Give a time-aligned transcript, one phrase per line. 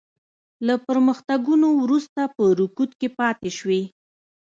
[0.67, 3.81] له پرمختګونو وروسته او په رکود کې پاتې شوې.